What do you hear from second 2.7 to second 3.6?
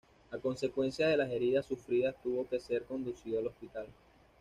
conducido al